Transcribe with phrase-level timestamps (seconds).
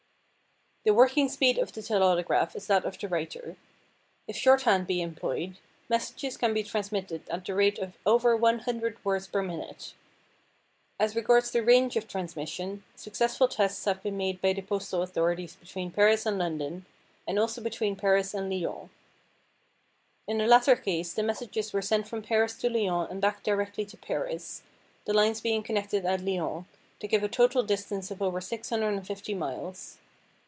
[0.83, 3.55] The working speed of the telautograph is that of the writer.
[4.27, 9.27] If shorthand be employed, messages can be transmitted at the rate of over 100 words
[9.27, 9.93] per minute.
[10.99, 15.55] As regards the range of transmission, successful tests have been made by the postal authorities
[15.55, 16.87] between Paris and London,
[17.27, 18.89] and also between Paris and Lyons.
[20.27, 23.85] In the latter case the messages were sent from Paris to Lyons and back directly
[23.85, 24.63] to Paris,
[25.05, 26.65] the lines being connected at Lyons,
[26.99, 29.99] to give a total distance of over 650 miles.